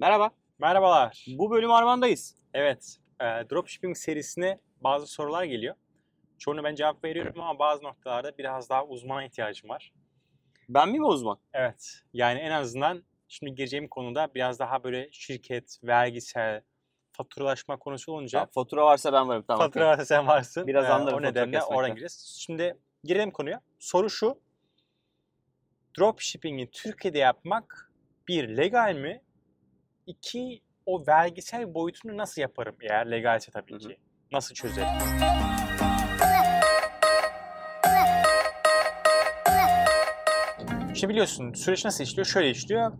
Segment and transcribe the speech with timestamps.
[0.00, 0.30] Merhaba.
[0.58, 1.24] Merhabalar.
[1.28, 2.36] Bu bölüm Arman'dayız.
[2.54, 5.74] Evet, e, dropshipping serisine bazı sorular geliyor.
[6.38, 9.92] Çoğunu ben cevap veriyorum ama bazı noktalarda biraz daha uzmana ihtiyacım var.
[10.68, 11.38] Ben miyim uzman?
[11.52, 16.62] Evet, yani en azından şimdi gireceğim konuda biraz daha böyle şirket, vergisel,
[17.12, 19.44] faturalaşma konusu olunca Ya, fatura varsa ben varım.
[19.48, 19.66] Tamam.
[19.66, 20.66] fatura varsa sen varsın.
[20.66, 22.36] Biraz E, anlarım O nedenle oradan gireceğiz.
[22.38, 23.60] Şimdi girelim konuya.
[23.78, 24.40] Soru şu.
[25.98, 27.92] Dropshipping'i Türkiye'de yapmak
[28.28, 29.22] bir legal mi?
[30.08, 33.78] İki o vergisel boyutunu nasıl yaparım eğer legalse tabii Hı hı.
[33.78, 33.96] ki.
[34.32, 34.88] Nasıl çözerim?
[40.94, 42.26] Şimdi biliyorsun süreç nasıl işliyor?
[42.26, 42.92] Şöyle işliyor.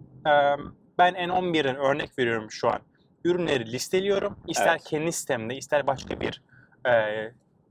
[0.98, 2.80] Ben N11'in örnek veriyorum şu an.
[3.24, 4.38] Ürünleri listeliyorum.
[4.48, 4.84] İster Evet.
[4.84, 6.42] kendi sitemde, ister başka bir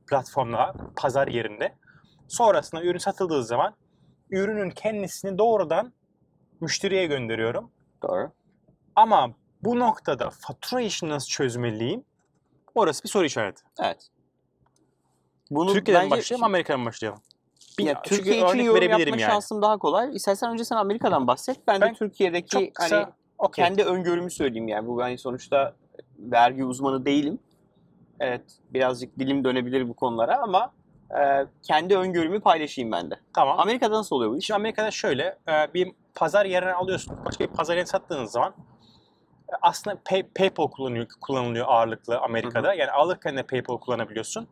[0.09, 1.73] platformda, pazar yerinde.
[2.27, 3.75] Sonrasında ürün satıldığı zaman
[4.30, 5.94] ürünün kendisini doğrudan
[6.61, 7.72] müşteriye gönderiyorum.
[8.03, 8.31] Doğru.
[8.97, 9.29] Ama
[9.63, 12.03] bu noktada fatura işini nasıl çözmeliyim?
[12.75, 13.61] Orası bir soru işareti.
[13.80, 14.08] Evet.
[15.52, 17.22] Bunu Türkiye'den bence- başlayalım, Amerika'dan başlayalım.
[17.80, 19.22] Bir, Ya, Türkiye için örnek yorum yapma yani.
[19.22, 20.16] şansım daha kolay.
[20.16, 21.67] İstersen önce sen Amerika'dan bahset.
[21.67, 23.07] Ben, Ben de Türkiye'deki Çok kısa, hani
[23.38, 23.66] okey.
[23.66, 24.88] kendi öngörümü söyleyeyim yani.
[24.88, 25.73] Bu ben sonuçta
[26.19, 27.39] vergi uzmanı değilim.
[28.19, 30.73] Evet, birazcık dilim dönebilir bu konulara ama
[31.19, 33.16] e, kendi öngörümü paylaşayım ben de.
[33.35, 33.59] Tamam.
[33.59, 34.45] Amerika'da nasıl oluyor bu iş?
[34.45, 37.17] Şimdi Amerika'da şöyle e, bir pazar yerine alıyorsun.
[37.25, 38.53] Başka bir pazar yerine sattığınız zaman
[39.62, 42.73] aslında pay- PayPal kullanılıyor, kullanılıyor ağırlıklı Amerika'da.
[42.73, 44.48] Yani alırken de PayPal kullanabiliyorsun.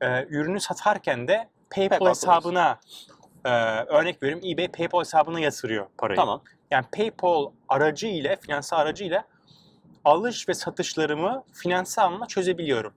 [0.00, 2.80] E, ürünü satarken de PayPal, PayPal hesabına
[3.44, 3.50] e,
[3.84, 6.16] örnek veriyorum eBay PayPal hesabına yatırıyor parayı.
[6.16, 6.42] Tamam.
[6.70, 9.24] Yani PayPal aracı ile, finansal aracı ile
[10.04, 12.94] alış ve satışlarımı finansal anlamda çözebiliyorum.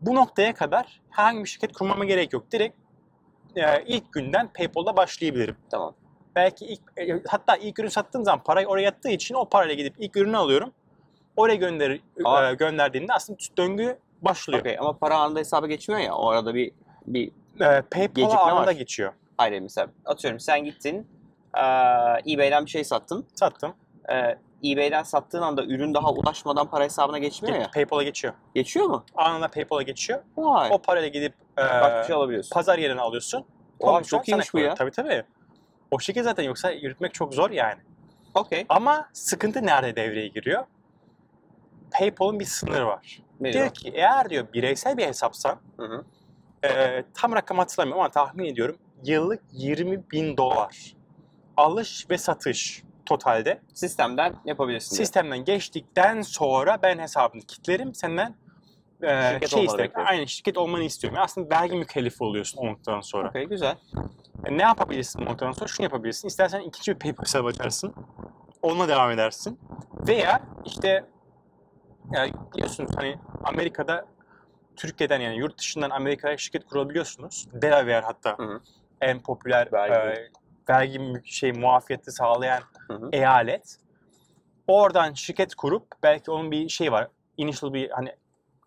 [0.00, 2.52] Bu noktaya kadar herhangi bir şirket kurmama gerek yok.
[2.52, 2.78] Direkt
[3.56, 5.56] e, ilk günden PayPal'da başlayabilirim.
[5.70, 5.94] Tamam.
[6.36, 9.94] Belki ilk, e, hatta ilk ürün sattığım zaman parayı oraya yattığı için o parayla gidip
[9.98, 10.72] ilk ürünü alıyorum.
[11.36, 12.50] Oraya gönder, Aa.
[12.50, 14.60] e, gönderdiğimde aslında döngü başlıyor.
[14.60, 16.14] Okey ama para anında hesaba geçmiyor ya.
[16.14, 16.72] O arada bir
[17.06, 18.72] bir E, PayPal'a Gecikme anında var.
[18.72, 19.12] geçiyor.
[19.38, 21.06] Hayır mesela atıyorum sen gittin
[21.56, 23.26] eee, eBay'den bir şey sattın.
[23.34, 23.74] Sattım.
[24.10, 27.70] Eee, eBay'den sattığın anda ürün daha ulaşmadan para hesabına geçmiyor ya.
[27.74, 28.34] PayPal'a geçiyor.
[28.54, 29.04] Geçiyor mu?
[29.14, 30.22] Anında PayPal'a geçiyor.
[30.36, 30.68] Vay.
[30.72, 32.50] O parayla gidip e, Bak şey alabiliyorsun.
[32.54, 33.44] pazar yerine alıyorsun.
[33.80, 34.74] Komisyon çok iyiymiş bu ya.
[34.74, 35.24] Tabii tabii.
[35.90, 37.80] O şekilde zaten yoksa yürütmek çok zor yani.
[38.34, 38.66] Okey.
[38.68, 40.64] Ama sıkıntı nerede devreye giriyor?
[41.90, 43.22] PayPal'ın bir sınırı var.
[43.40, 46.04] Nedir Diyor ki eğer diyor bireysel bir hesapsan Hı hı.
[46.68, 50.96] e, tam rakam hatırlamıyorum ama tahmin ediyorum yıllık 20 bin dolar
[51.56, 53.60] alış ve satış totalde.
[53.74, 54.96] Sistemden yapabilirsin.
[54.96, 58.34] Sistemden geçtikten sonra ben hesabını kilitlerim senden
[59.02, 60.00] e, Şirket şey bekliyorsun.
[60.06, 61.14] Aynı şirket olmanı istiyorum.
[61.16, 63.28] Yani aslında vergi mükellefi oluyorsun o noktadan sonra.
[63.28, 63.76] Okey güzel.
[64.44, 65.68] E, Ne yapabilirsin bu noktadan sonra?
[65.68, 66.28] Şunu yapabilirsin.
[66.28, 67.94] İstersen ikinci bir PayPal hesabı açarsın.
[68.62, 69.60] Onunla devam edersin.
[70.08, 71.04] Veya işte
[72.12, 74.06] yani biliyorsunuz hani Amerika'da
[74.76, 77.48] Türkiye'den yani yurt dışından Amerika'ya şirket kurabiliyorsunuz.
[77.52, 78.60] Delaware hatta Hı hı.
[79.00, 80.98] en popüler Vergi.
[80.98, 83.08] mü- şey muafiyeti sağlayan Hı hı.
[83.12, 83.76] eyalet.
[84.68, 87.08] Oradan şirket kurup belki onun bir şey var.
[87.36, 88.14] Initial bir hani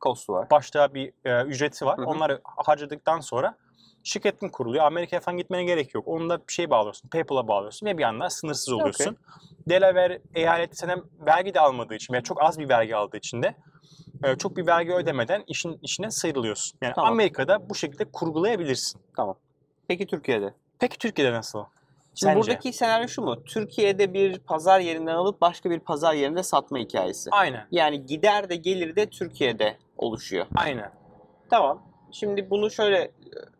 [0.01, 0.49] Cost var.
[0.49, 1.97] başta bir e, ücreti var.
[1.97, 2.05] Hı hı.
[2.05, 3.57] Onları harcadıktan sonra
[4.03, 4.85] şirketin kuruluyor.
[4.85, 6.07] Amerika'ya falan gitmene gerek yok.
[6.07, 7.09] Onu da bir şey bağlıyorsun.
[7.09, 9.17] PayPal'a bağlıyorsun ve bir anda sınırsız oluyorsun.
[9.69, 13.55] Delaware eyaleti senden vergi de almadığı için veya çok az bir vergi aldığı için de
[14.23, 16.79] e, çok bir vergi ödemeden işin içine sıyrılıyorsun.
[16.81, 17.11] Yani Tamam.
[17.11, 19.01] Amerika'da bu şekilde kurgulayabilirsin.
[19.15, 19.35] Tamam.
[19.87, 20.53] Peki Türkiye'de?
[20.79, 21.65] Peki Türkiye'de nasıl?
[22.15, 22.39] Şimdi Sence?
[22.39, 23.43] buradaki senaryo şu mu?
[23.43, 27.29] Türkiye'de bir pazar yerinden alıp başka bir pazar yerinde satma hikayesi.
[27.31, 27.67] Aynen.
[27.71, 30.45] Yani gider de gelir de Türkiye'de oluşuyor.
[30.55, 30.91] Aynen.
[31.49, 31.81] Tamam.
[32.11, 33.11] Şimdi bunu şöyle e,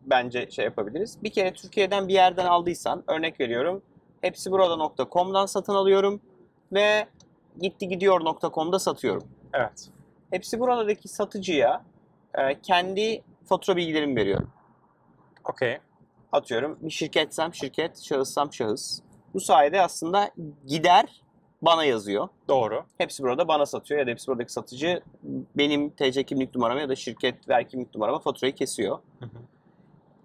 [0.02, 1.22] bence şey yapabiliriz.
[1.22, 3.82] Bir kere Türkiye'den bir yerden aldıysan örnek veriyorum.
[4.20, 6.20] Hepsiburada.com'dan satın alıyorum
[6.72, 7.06] ve
[7.60, 9.28] gittigidiyor.com'da satıyorum.
[9.54, 9.88] Evet.
[10.30, 11.84] Hepsi buradaki satıcıya
[12.34, 14.50] e, kendi fatura bilgilerimi veriyorum.
[15.44, 15.78] Okey.
[16.32, 19.00] Atıyorum bir şirketsem şirket, şahıssam şahıs.
[19.34, 20.30] Bu sayede aslında
[20.66, 21.22] gider
[21.62, 22.28] bana yazıyor.
[22.48, 22.84] Doğru.
[22.98, 25.02] Hepsi burada bana satıyor ya da hepsi buradaki satıcı
[25.56, 28.98] benim TC kimlik numarama ya da şirket ver kimlik numarama faturayı kesiyor.
[29.18, 29.38] Hı hı.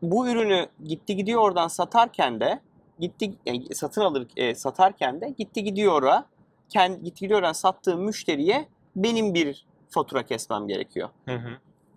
[0.02, 2.60] Bu ürünü gitti gidiyor oradan satarken de
[3.00, 6.26] gitti yani satın alır e, satarken de gitti gidiyora
[6.70, 11.10] kendi gitti gidiyor oradan sattığım müşteriye benim bir fatura kesmem gerekiyor.
[11.26, 11.50] Hı hı.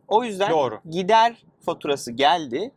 [0.08, 0.80] O yüzden Doğru.
[0.90, 2.72] gider faturası geldi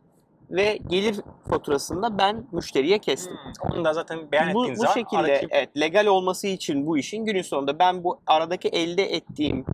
[0.52, 1.20] ve gelir
[1.50, 3.36] faturasında ben müşteriye kestim.
[3.36, 7.24] Hmm, Onu da zaten beyan bu, bu şekilde aradaki evet legal olması için bu işin
[7.24, 9.64] günün sonunda ben bu aradaki elde ettiğim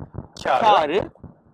[0.45, 1.11] kârı karı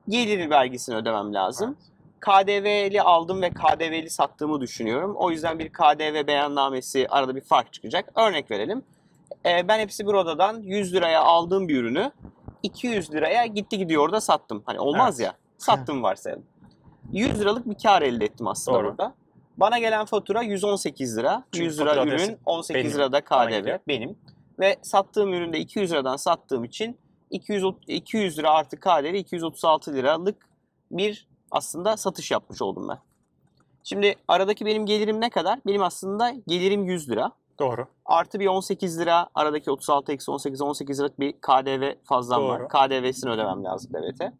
[0.08, 1.76] gelir vergisini ödemem lazım.
[2.20, 5.14] KDV'li aldım ve KDV'li sattığımı düşünüyorum.
[5.16, 8.12] O yüzden bir KDV beyannamesi arada bir fark çıkacak.
[8.16, 8.82] Örnek verelim.
[9.46, 12.10] e, ben hepsi bir odadan 100 liraya aldığım bir ürünü
[12.62, 14.62] 200 liraya gitti gidiyor da sattım.
[14.66, 15.26] Hani olmaz Evet.
[15.32, 15.36] ya.
[15.58, 16.44] Sattım varsayalım.
[17.12, 18.88] 100 liralık bir kar elde ettim aslında Doğru.
[18.88, 19.14] burada.
[19.56, 21.44] Bana gelen fatura 118 lira.
[21.52, 22.96] Çünkü 100 lira fatura ürün, adresi 18 benim.
[22.96, 24.18] lirada Bana KDV benim.
[24.58, 26.98] Ve sattığım üründe 200 liradan sattığım için
[27.30, 30.48] 200, ot- 200 lira artı KDV 236 liralık
[30.90, 32.98] bir aslında satış yapmış oldum ben.
[33.84, 35.58] Şimdi aradaki benim gelirim ne kadar?
[35.66, 37.32] Benim aslında gelirim 100 lira.
[37.58, 37.86] Doğru.
[38.06, 42.60] Artı bir 18 lira aradaki 36 eksi 18 18 liralık bir KDV fazlam var.
[42.60, 42.68] Doğru.
[42.68, 44.32] KDV'sini ödemem lazım devlete.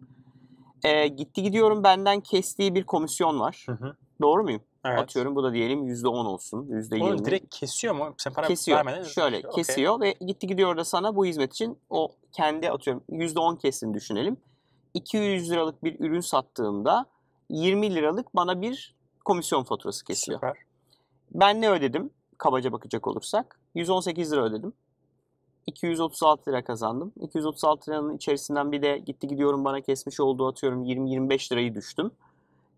[0.84, 3.64] Ee, gitti gidiyorum benden kestiği bir komisyon var.
[3.68, 3.96] Hı hı.
[4.22, 4.62] Doğru muyum?
[4.84, 4.98] Evet.
[4.98, 7.02] Atıyorum bu da diyelim %10 olsun, %20.
[7.02, 8.14] Onu direkt kesiyor mu?
[8.18, 8.78] Sen para kesiyor.
[8.78, 9.50] vermeden Şöyle Okey.
[9.50, 14.36] kesiyor ve gitti gidiyor da sana bu hizmet için o kendi atıyorum %10 kesin düşünelim.
[14.94, 17.06] 200 liralık bir ürün sattığımda
[17.50, 18.94] 20 liralık bana bir
[19.24, 20.38] komisyon faturası kesiyor.
[20.38, 20.56] Süper.
[21.30, 22.10] Ben ne ödedim?
[22.38, 23.60] Kabaca bakacak olursak.
[23.74, 24.72] 118 lira ödedim.
[25.66, 27.12] 236 lira kazandım.
[27.20, 32.10] 236 liranın içerisinden bir de gitti gidiyorum bana kesmiş olduğu atıyorum 20-25 lirayı düştüm.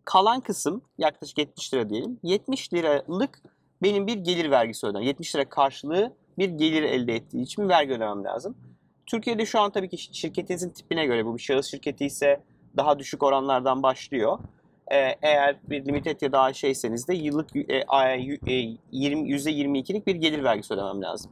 [0.05, 2.19] Kalan kısım yaklaşık 70 lira diyelim.
[2.23, 3.43] 70 liralık
[3.83, 5.07] benim bir gelir vergisi ödemem.
[5.07, 8.57] 70 lira karşılığı bir gelir elde ettiği için bir vergi ödemem lazım.
[9.07, 12.41] Türkiye'de şu an tabii ki şirketinizin tipine göre bu bir şahıs şirketi ise
[12.77, 14.39] daha düşük oranlardan başlıyor.
[14.93, 20.15] Ee, eğer bir limited ya da şeyseniz de yıllık e, ay- e, 20 %22'lik bir
[20.15, 21.31] gelir vergisi ödemem lazım.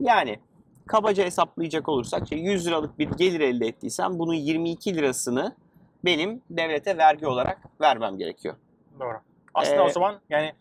[0.00, 0.38] Yani
[0.86, 5.54] kabaca hesaplayacak olursak işte 100 liralık bir gelir elde ettiysem bunun 22 lirasını
[6.04, 8.54] benim devlete vergi olarak vermem gerekiyor.
[9.00, 9.16] Doğru.
[9.54, 10.52] Aslında Ee, o zaman yani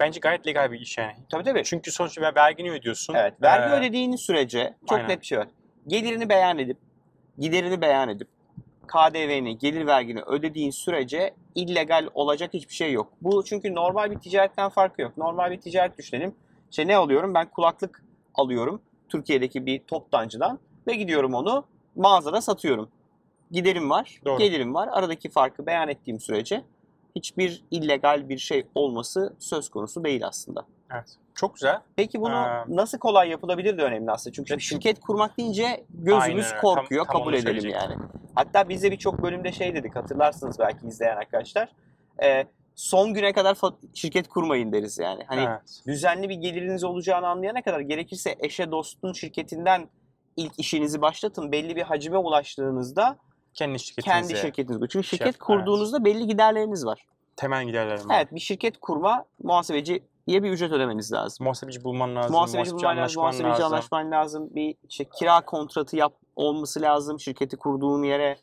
[0.00, 1.16] bence gayet legal bir iş yani.
[1.30, 1.64] Tabii tabii.
[1.64, 3.14] Çünkü sonuçta ver- vergini ödüyorsun.
[3.14, 5.08] Evet, vergi Ee, ödediğiniz sürece çok aynen.
[5.10, 5.48] net bir şey var.
[5.86, 6.76] Gelirini beyan edip,
[7.38, 8.28] giderini beyan edip,
[8.88, 13.12] KDV'ni, gelir vergini ödediğin sürece illegal olacak hiçbir şey yok.
[13.22, 15.16] Bu çünkü normal bir ticaretten farkı yok.
[15.16, 16.34] Normal bir ticaret düşünelim.
[16.70, 17.34] İşte ne alıyorum?
[17.34, 18.04] Ben kulaklık
[18.34, 21.64] alıyorum Türkiye'deki bir toptancıdan ve gidiyorum onu
[21.96, 22.88] mağazada satıyorum.
[23.50, 24.38] Giderim var, Doğru.
[24.38, 24.88] gelirim var.
[24.92, 26.64] Aradaki farkı beyan ettiğim sürece
[27.16, 30.66] hiçbir illegal bir şey olması söz konusu değil aslında.
[30.92, 31.16] Evet.
[31.34, 31.80] Çok güzel.
[31.96, 34.34] Peki bunu Ee, nasıl kolay yapılabilir de önemli aslında.
[34.34, 37.94] Çünkü Evet, şirket kurmak deyince gözümüz Aynen korkuyor, Tam- tam kabul edelim yani.
[38.34, 41.68] Hatta biz de birçok bölümde şey dedik hatırlarsınız belki izleyen arkadaşlar.
[42.22, 42.46] Ee,
[42.76, 43.56] son güne kadar
[43.94, 45.24] şirket kurmayın deriz yani.
[45.26, 45.82] Hani evet.
[45.86, 49.88] düzenli bir geliriniz olacağını anlayana kadar gerekirse eşe dostun şirketinden
[50.36, 51.52] ilk işinizi başlatın.
[51.52, 53.18] Belli bir hacime ulaştığınızda
[53.54, 54.20] Kendi şirketinize.
[54.20, 54.88] kendi şirketiniz.
[54.90, 57.06] Çünkü şirket yap- kurduğunuzda belli giderleriniz var.
[57.36, 58.16] Temel giderlerim var.
[58.16, 61.44] Evet bir şirket kurma muhasebeciye bir ücret ödemeniz lazım.
[61.44, 62.32] Muhasebeci bulman lazım.
[62.32, 63.64] muhasebeci muhasebeci bulman lazım, muhasebeci lazım.
[63.64, 64.54] anlaşman lazım.
[64.54, 68.36] Bir işte kira kontratı yap olması lazım şirketi kurduğun yere.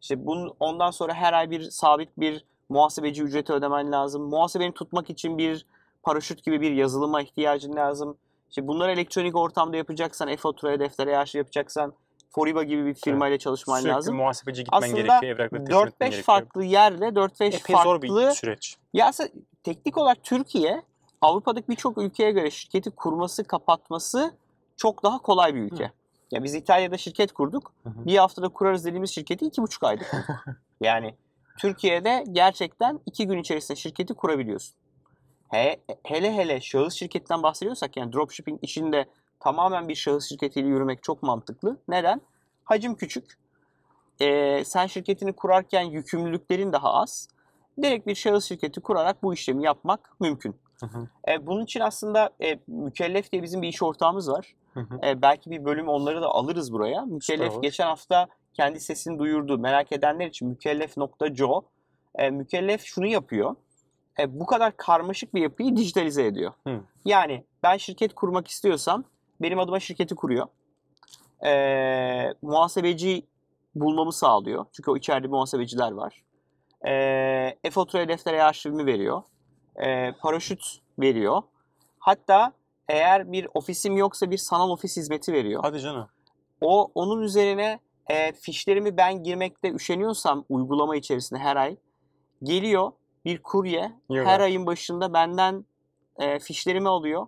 [0.00, 4.22] İşte bunun ondan sonra her ay bir sabit bir muhasebeci ücreti ödemen lazım.
[4.22, 5.66] Muhasebeni tutmak için bir
[6.02, 8.16] paraşüt gibi bir yazılıma ihtiyacın lazım.
[8.48, 11.92] İşte bunları elektronik ortamda yapacaksan, e-faturaya, deftere yaşı yapacaksan,
[12.30, 14.16] Foriba gibi bir firmayla çalışman Sürekli lazım.
[14.16, 15.22] muhasebeci gitmen Aslında gerekiyor.
[15.22, 16.24] Evrakları teslim 4-5 etmen gerekiyor.
[16.24, 18.76] farklı yerle 4-5 Epey zor farklı bir süreç.
[18.94, 19.30] ya aslında
[19.62, 20.82] teknik olarak Türkiye
[21.20, 24.34] Avrupa'daki birçok ülkeye göre şirketi kurması, kapatması
[24.76, 25.84] çok daha kolay bir ülke.
[25.84, 25.90] Hı.
[26.30, 27.72] Ya biz İtalya'da şirket kurduk.
[27.82, 28.06] Hı hı.
[28.06, 30.26] Bir haftada kurarız dediğimiz şirketi iki buçuk ayda kurduk.
[30.80, 31.14] yani
[31.58, 34.74] Türkiye'de gerçekten iki gün içerisinde şirketi kurabiliyorsun.
[35.48, 39.08] He, hele hele şahıs şirketten bahsediyorsak yani dropshipping içinde
[39.40, 41.76] tamamen bir şahıs şirketiyle yürümek çok mantıklı.
[41.88, 42.20] Neden?
[42.64, 43.38] Hacim küçük.
[44.20, 47.28] Ee, sen şirketini kurarken yükümlülüklerin daha az.
[47.82, 50.56] Direkt bir şahıs şirketi kurarak bu işlemi yapmak mümkün.
[50.80, 51.08] Hı hı.
[51.28, 54.54] E, bunun için aslında e, Mükellef diye bizim bir iş ortağımız var.
[54.74, 55.06] Hı hı.
[55.06, 57.04] E, belki bir bölüm onları da alırız buraya.
[57.04, 59.58] Mükellef geçen hafta kendi sesini duyurdu.
[59.58, 61.62] Merak edenler için mükellef.co.
[62.14, 63.56] E, mükellef şunu yapıyor.
[64.20, 66.52] E, bu kadar karmaşık bir yapıyı dijitalize ediyor.
[66.66, 66.80] Hı.
[67.04, 69.04] Yani ben şirket kurmak istiyorsam
[69.40, 70.46] benim adıma şirketi kuruyor.
[71.46, 73.26] E, muhasebeci
[73.74, 74.66] bulmamı sağlıyor.
[74.72, 76.24] Çünkü o içeride muhasebeciler var.
[76.86, 76.92] E,
[77.64, 79.22] e-fatura deftere arşivimi veriyor.
[79.76, 81.42] E, paraşüt veriyor.
[81.98, 82.52] Hatta
[82.88, 85.60] eğer bir ofisim yoksa bir sanal ofis hizmeti veriyor.
[85.64, 86.08] Hadi canım.
[86.60, 91.76] O onun üzerine e, fişlerimi ben girmekte üşeniyorsam uygulama içerisinde her ay
[92.42, 92.92] geliyor
[93.24, 95.64] bir kurye Yok her ayın başında benden
[96.18, 97.26] e, fişlerimi alıyor.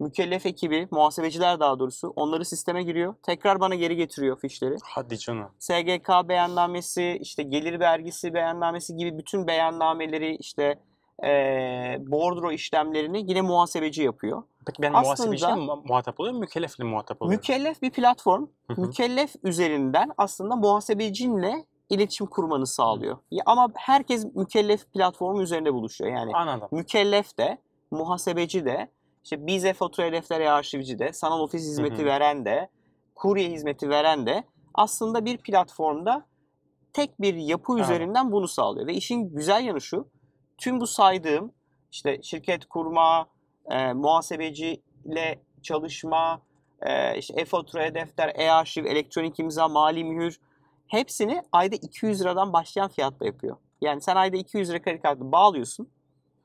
[0.00, 3.14] Mükellef ekibi, muhasebeciler daha doğrusu onları sisteme giriyor.
[3.22, 4.76] Tekrar bana geri getiriyor fişleri.
[4.82, 5.50] Hadi canım.
[5.58, 10.78] SGK beyannamesi, işte gelir vergisi beyannamesi gibi bütün beyannameleri işte
[11.24, 11.30] e,
[12.00, 14.42] bordro işlemlerini yine muhasebeci yapıyor.
[14.68, 17.36] Peki ben Aslında- muhasebeciyle mi mu- muhatap oluyorum, mükellefle muhatap oluyorum?
[17.38, 18.46] Mükellef bir platform.
[18.70, 18.80] Hı hı.
[18.80, 23.18] Mükellef üzerinden aslında muhasebecinle iletişim kurmanı sağlıyor.
[23.30, 26.12] Ya ama herkes mükellef platformu üzerinde buluşuyor.
[26.12, 26.68] Yani Anladım.
[26.72, 27.58] mükellef de,
[27.90, 28.90] muhasebeci de,
[29.24, 32.06] işte Bize fatura defter arşivci de, sanal ofis hizmeti hı.
[32.06, 32.68] veren de,
[33.14, 34.44] kurye hizmeti veren de
[34.74, 36.26] aslında bir platformda
[36.92, 37.84] tek bir yapı Aynen.
[37.84, 38.86] üzerinden bunu sağlıyor.
[38.86, 40.08] Ve işin güzel yanı şu,
[40.58, 41.52] tüm bu saydığım
[41.92, 43.26] işte şirket kurma,
[43.70, 46.42] e, muhasebeciyle çalışma,
[46.82, 50.40] e, işte e-fatura, defter, e-arşiv, elektronik imza, mali mühür
[50.86, 53.56] hepsini ayda 200 liradan başlayan fiyatta yapıyor.
[53.80, 55.88] Yani sen ayda 200 lira kredi kartı bağlıyorsun.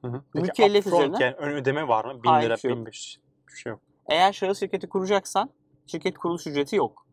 [0.02, 0.22] Hı hı.
[0.34, 2.24] Peki Mükellef upfront üzerine- Yani ön ödeme var mı?
[2.24, 2.78] 1000 Hayır, lira, bir şey yok.
[2.80, 3.80] 1500 bir şey yok.
[4.10, 5.50] Eğer şahıs şirketi kuracaksan
[5.88, 7.06] şirket kuruluş ücreti yok.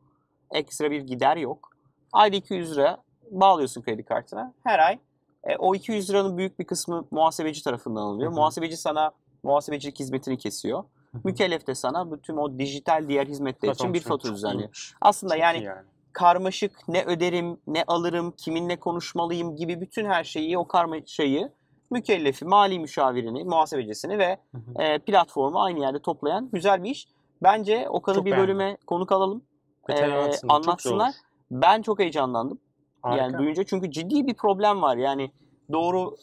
[0.53, 1.71] Ekstra bir gider yok.
[2.13, 4.55] Ayda 200 lira bağlıyorsun kredi kartına.
[4.65, 4.99] Her ay
[5.45, 8.31] e, o 200 liranın büyük bir kısmı muhasebeci tarafından alınıyor.
[8.31, 8.39] Hı hı.
[8.39, 10.85] Muhasebeci sana muhasebecilik hizmetini kesiyor.
[11.25, 14.95] Mükellef de sana bütün o dijital diğer hizmetler için bir fatura çok düzenliyor.
[15.01, 15.83] Aslında Çok yani yani.
[16.13, 21.53] karmaşık ne öderim, ne alırım, kiminle konuşmalıyım gibi bütün her şeyi, o karmaşayı
[21.91, 24.83] mükellefi, mali müşavirini, muhasebecisini ve Hı hı.
[24.83, 27.09] e, platformu aynı yerde toplayan güzel bir iş.
[27.43, 28.49] Bence Okan'ı Çok bir beğendim.
[28.49, 29.43] bölüme konuk alalım.
[29.89, 30.13] Detaylı.
[30.15, 31.07] Çok güzel anlatsınlar.
[31.09, 31.15] olur.
[31.51, 32.59] Ben çok heyecanlandım.
[33.03, 33.23] Harika.
[33.23, 34.97] Yani duyunca çünkü ciddi bir problem var.
[34.97, 35.31] Yani
[35.73, 36.17] doğru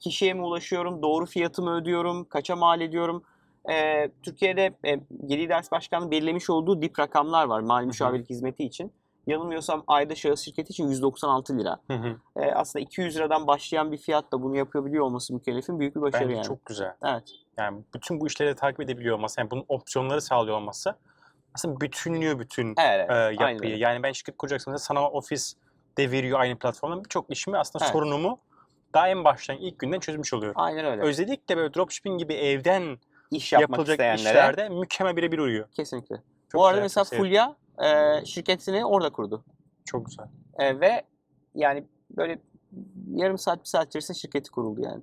[0.00, 3.22] kişiye mi ulaşıyorum, doğru fiyatımı ödüyorum, kaça mal ediyorum.
[3.70, 8.92] Ee, Türkiye'de e, Geri Ders Başkanlığı belirlemiş olduğu dip rakamlar var mali müşavirlik hizmeti için.
[9.26, 11.76] Yanılmıyorsam ayda şahıs şirketi için 196 lira.
[11.90, 12.16] Hı hı.
[12.36, 16.34] Ee, aslında 200 liradan başlayan bir fiyatla bunu yapabiliyor olması mükellefin büyük bir başarı Bence
[16.36, 16.46] yani.
[16.46, 16.92] çok güzel.
[17.04, 17.22] Evet.
[17.58, 20.96] Yani bütün bu işleri takip edebiliyor olması, yani bunun opsiyonları sağlıyor olması
[21.54, 23.10] aslında bütünlüyor bütün Evet.
[23.10, 23.72] e, aynen yapıyı.
[23.72, 23.82] öyle.
[23.82, 25.54] Yani ben şirket kuracaksam sanal ofis
[25.98, 27.04] de veriyor aynı platformda.
[27.04, 27.92] Birçok işimi aslında Evet.
[27.92, 28.38] sorunumu
[28.96, 30.60] daha en baştan ilk günden çözmüş oluyorum.
[30.60, 31.02] Aynen öyle.
[31.02, 32.98] Özellikle böyle dropshipping gibi evden
[33.30, 35.68] İş yapmak yapılacak isteyenlere işlerde mükemmel birebir uyuyor.
[35.72, 36.16] kesinlikle.
[36.52, 37.04] Çok Bu arada mesela.
[37.04, 39.44] Fulya e, şirketini orada kurdu.
[39.84, 40.26] Çok güzel.
[40.58, 41.04] E, ve
[41.54, 42.38] yani böyle
[43.14, 45.02] yarım saat bir saat içerisinde şirketi kuruldu yani.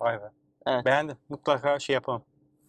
[0.00, 0.30] Vay be.
[0.66, 0.84] Evet.
[0.84, 1.16] Beğendim.
[1.28, 2.22] Mutlaka şey yapalım.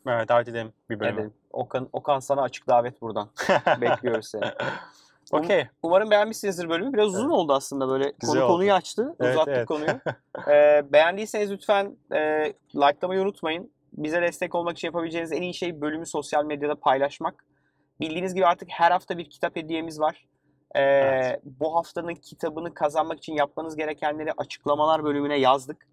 [0.08, 1.22] Evet, davet edelim bir bölüme.
[1.22, 1.32] Evet.
[1.52, 3.30] Okan, Okan sana açık davet buradan.
[3.82, 4.44] Bekliyoruz seni.
[5.34, 5.68] Okey.
[5.84, 6.94] Umarım beğenmişsinizdir bölümü.
[6.94, 7.32] Biraz uzun Evet.
[7.32, 8.14] oldu aslında böyle.
[8.20, 8.54] Güzel Konu oldu.
[8.54, 9.16] konuyu açtı.
[9.20, 9.68] Evet, uzattık evet.
[9.68, 9.88] konuyu.
[10.48, 13.72] E, beğendiyseniz lütfen e, likelamayı unutmayın.
[13.94, 17.46] Bize destek olmak için yapabileceğiniz en iyi şey bölümü sosyal medyada paylaşmak.
[18.00, 20.26] Bildiğiniz gibi artık her hafta bir kitap hediyemiz var.
[20.76, 21.42] E, Evet.
[21.44, 25.88] Bu haftanın kitabını kazanmak için yapmanız gerekenleri açıklamalar bölümüne yazdık.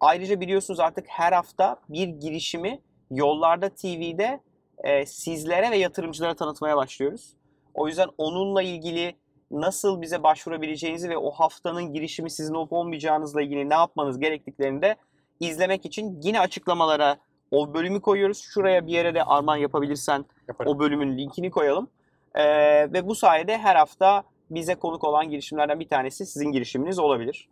[0.00, 2.80] Ayrıca biliyorsunuz artık her hafta bir girişimi
[3.10, 4.40] Yollarda TV'de
[4.84, 7.36] e, sizlere ve yatırımcılara tanıtmaya başlıyoruz.
[7.76, 9.16] O yüzden onunla ilgili
[9.50, 14.96] nasıl bize başvurabileceğinizi ve o haftanın girişimi sizin olup olmayacağınızla ilgili ne yapmanız gerektiklerini de
[15.40, 17.16] izlemek için yine açıklamalara
[17.50, 18.38] o bölümü koyuyoruz.
[18.38, 20.72] Şuraya bir yere de arman yapabilirsen Yaparım.
[20.72, 21.88] o bölümün linkini koyalım.
[22.34, 27.48] Ee, ve bu sayede her hafta bize konuk olan girişimlerden bir tanesi sizin girişiminiz olabilir.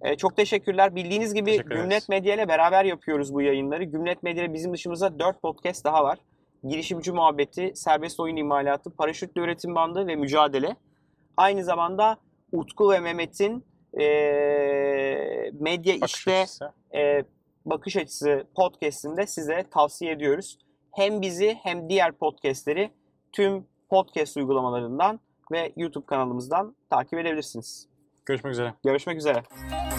[0.00, 0.94] Ee, çok teşekkürler.
[0.94, 1.76] Bildiğiniz gibi Teşekkür.
[1.76, 3.84] Gümlet Medya ile beraber yapıyoruz bu yayınları.
[3.84, 6.18] Gümlet Medya ile bizim dışımızda 4 podcast daha var.
[6.68, 10.76] Girişimci Muhabbeti, Serbest Oyun İmalatı, Paraşütlü Üretim Bandı ve Mücadele.
[11.36, 12.16] Aynı zamanda
[12.52, 13.64] Utku ve Mehmet'in
[13.98, 16.72] eee, medya Bakış işte açısı.
[16.94, 17.22] e,
[17.66, 20.58] bakış açısı podcast'inde size tavsiye ediyoruz.
[20.92, 22.90] Hem bizi hem diğer podcast'leri
[23.32, 25.20] tüm podcast uygulamalarından
[25.52, 27.88] ve YouTube kanalımızdan takip edebilirsiniz.
[28.26, 28.74] Görüşmek üzere.
[28.84, 29.95] Görüşmek üzere.